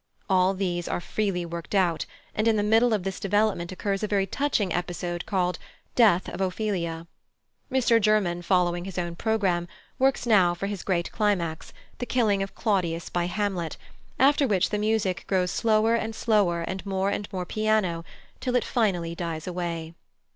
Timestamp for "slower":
15.51-15.93, 16.15-16.61